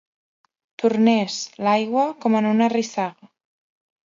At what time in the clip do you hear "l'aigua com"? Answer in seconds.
1.67-2.39